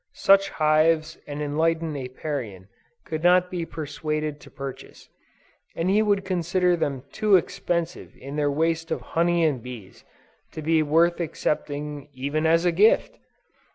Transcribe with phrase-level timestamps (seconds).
[0.15, 2.67] Such hives an enlightened Apiarian
[3.05, 5.07] could not be persuaded to purchase,
[5.75, 10.03] and he would consider them too expensive in their waste of honey and bees,
[10.53, 13.19] to be worth accepting, even as a gift.